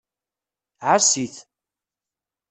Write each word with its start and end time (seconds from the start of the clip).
Ɛass-it. 0.89 1.35